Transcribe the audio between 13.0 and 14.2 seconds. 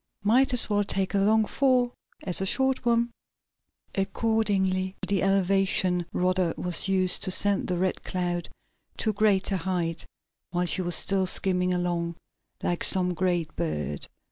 great bird.